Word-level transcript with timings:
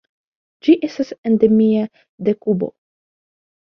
Ĝi 0.67 0.75
estas 0.87 1.13
endemia 1.33 1.87
de 2.27 2.39
Kubo. 2.43 2.75